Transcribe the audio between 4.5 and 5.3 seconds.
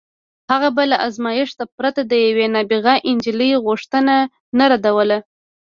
نه ردوله